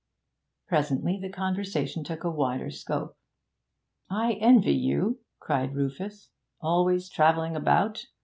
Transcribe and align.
Presently 0.67 1.19
the 1.19 1.29
conversation 1.31 2.03
took 2.03 2.23
a 2.23 2.31
wider 2.31 2.71
scope. 2.71 3.15
'I 4.09 4.33
envy 4.41 4.73
you,' 4.73 5.19
cried 5.39 5.75
Rufus, 5.75 6.31
'always 6.59 7.07
travelling 7.07 7.55
about. 7.55 8.07